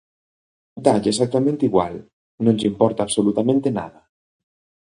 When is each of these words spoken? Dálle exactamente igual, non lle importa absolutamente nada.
Dálle 0.85 1.09
exactamente 1.11 1.67
igual, 1.69 1.95
non 2.43 2.55
lle 2.59 2.67
importa 2.71 2.99
absolutamente 3.03 3.67
nada. 3.79 4.01